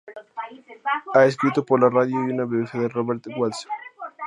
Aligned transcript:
Ha 1.13 1.25
escrito 1.27 1.63
para 1.63 1.83
la 1.83 1.89
radio 1.91 2.15
y 2.15 2.33
una 2.33 2.45
biografía 2.45 2.81
de 2.81 2.87
Robert 2.89 3.23
Walser. 3.37 3.69